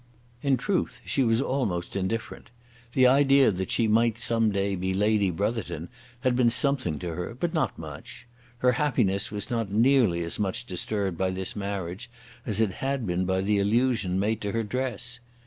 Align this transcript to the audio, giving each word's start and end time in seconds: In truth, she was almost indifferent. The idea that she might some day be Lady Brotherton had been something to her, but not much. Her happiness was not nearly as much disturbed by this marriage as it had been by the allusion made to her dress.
In 0.41 0.57
truth, 0.57 0.99
she 1.05 1.21
was 1.23 1.43
almost 1.43 1.95
indifferent. 1.95 2.49
The 2.93 3.05
idea 3.05 3.51
that 3.51 3.69
she 3.69 3.87
might 3.87 4.17
some 4.17 4.49
day 4.51 4.73
be 4.75 4.95
Lady 4.95 5.29
Brotherton 5.29 5.89
had 6.21 6.35
been 6.35 6.49
something 6.49 6.97
to 6.97 7.09
her, 7.13 7.35
but 7.39 7.53
not 7.53 7.77
much. 7.77 8.25
Her 8.57 8.71
happiness 8.71 9.29
was 9.29 9.51
not 9.51 9.71
nearly 9.71 10.23
as 10.23 10.39
much 10.39 10.65
disturbed 10.65 11.19
by 11.19 11.29
this 11.29 11.55
marriage 11.55 12.09
as 12.47 12.59
it 12.59 12.73
had 12.81 13.05
been 13.05 13.25
by 13.25 13.41
the 13.41 13.59
allusion 13.59 14.19
made 14.19 14.41
to 14.41 14.53
her 14.53 14.63
dress. 14.63 15.19